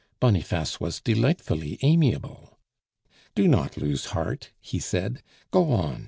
Boniface 0.19 0.79
was 0.79 0.99
delightfully 0.99 1.77
amiable. 1.83 2.57
"Do 3.35 3.47
not 3.47 3.77
lose 3.77 4.05
heart," 4.05 4.49
he 4.59 4.79
said; 4.79 5.21
"go 5.51 5.71
on! 5.73 5.99